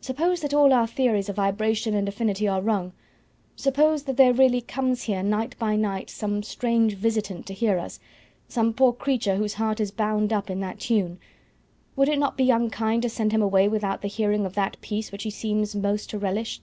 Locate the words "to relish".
16.08-16.62